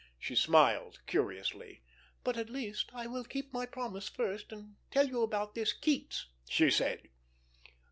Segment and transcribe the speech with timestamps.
[0.17, 1.83] She smiled curiously.
[2.23, 6.25] "But, at least, I will keep my promise first, and tell you about this Keats,"
[6.49, 7.07] she said.